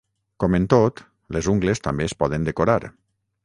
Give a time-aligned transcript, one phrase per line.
[0.43, 1.03] Com en tot,
[1.37, 2.81] les ungles també es poden decorar.